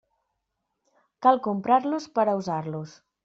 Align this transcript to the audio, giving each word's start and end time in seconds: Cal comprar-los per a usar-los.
Cal 1.27 1.37
comprar-los 1.49 2.09
per 2.17 2.25
a 2.33 2.37
usar-los. 2.43 2.97